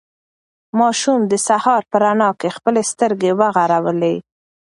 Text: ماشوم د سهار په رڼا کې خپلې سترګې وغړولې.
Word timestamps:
ماشوم 0.79 1.19
د 1.31 1.33
سهار 1.47 1.81
په 1.91 1.95
رڼا 2.03 2.29
کې 2.39 2.55
خپلې 2.57 2.81
سترګې 2.91 3.31
وغړولې. 3.39 4.15